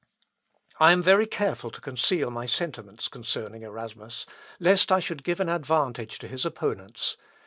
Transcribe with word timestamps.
I 0.79 0.93
am 0.93 1.03
very 1.03 1.27
careful 1.27 1.69
to 1.69 1.79
conceal 1.79 2.31
my 2.31 2.47
sentiments 2.47 3.07
concerning 3.07 3.61
Erasmus, 3.61 4.25
lest 4.59 4.91
I 4.91 4.99
should 4.99 5.23
give 5.23 5.39
an 5.39 5.47
advantage 5.49 6.17
to 6.17 6.27
his 6.27 6.43
opponents. 6.43 7.17